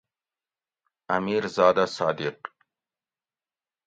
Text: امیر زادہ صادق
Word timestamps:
امیر 1.15 1.43
زادہ 1.55 1.85
صادق 1.95 2.39